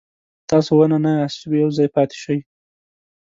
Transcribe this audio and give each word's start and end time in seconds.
تاسو 0.49 0.71
ونه 0.77 0.97
نه 1.05 1.11
یاست 1.19 1.37
چې 1.41 1.45
په 1.51 1.55
یو 1.63 1.69
ځای 1.77 1.87
پاتې 1.95 2.15
شئ. 2.23 2.37